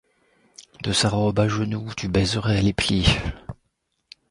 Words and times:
De 0.83 0.93
sa 0.93 1.09
robe 1.09 1.39
à 1.39 1.47
genoux 1.47 1.93
tu 1.95 2.07
baiserais 2.07 2.63
les 2.63 2.73
plis 2.73 3.05